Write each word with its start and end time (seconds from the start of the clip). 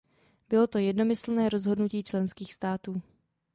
Bylo 0.49 0.67
to 0.67 0.77
jednomyslné 0.79 1.49
rozhodnutí 1.49 2.03
členských 2.03 2.53
států. 2.53 3.01